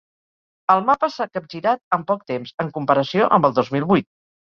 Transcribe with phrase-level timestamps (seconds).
[0.75, 4.15] El mapa s’ha capgirat en poc temps en comparació amb el dos mil vuit.